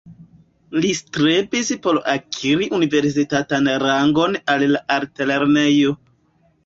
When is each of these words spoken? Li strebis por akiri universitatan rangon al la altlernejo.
Li 0.83 0.93
strebis 0.99 1.69
por 1.83 1.99
akiri 2.13 2.69
universitatan 2.79 3.71
rangon 3.87 4.41
al 4.55 4.67
la 4.73 4.83
altlernejo. 4.97 5.95